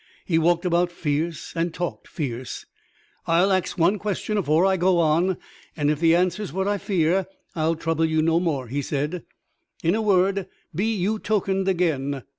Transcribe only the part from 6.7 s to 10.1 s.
fear, I'll trouble you no more," he said. "In a